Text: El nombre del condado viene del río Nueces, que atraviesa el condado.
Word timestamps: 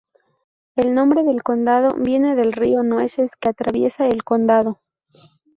El 0.75 0.95
nombre 0.95 1.23
del 1.23 1.43
condado 1.43 1.93
viene 1.95 2.35
del 2.35 2.53
río 2.53 2.81
Nueces, 2.81 3.35
que 3.35 3.49
atraviesa 3.49 4.07
el 4.07 4.23
condado. 4.23 4.81